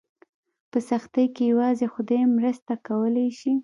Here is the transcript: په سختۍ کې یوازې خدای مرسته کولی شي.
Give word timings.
په 0.71 0.79
سختۍ 0.89 1.25
کې 1.35 1.43
یوازې 1.51 1.85
خدای 1.93 2.23
مرسته 2.37 2.73
کولی 2.87 3.27
شي. 3.39 3.53